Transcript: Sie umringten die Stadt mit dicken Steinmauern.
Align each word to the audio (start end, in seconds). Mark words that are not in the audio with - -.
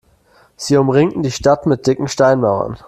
Sie 0.55 0.77
umringten 0.77 1.21
die 1.21 1.29
Stadt 1.29 1.67
mit 1.67 1.85
dicken 1.85 2.07
Steinmauern. 2.07 2.75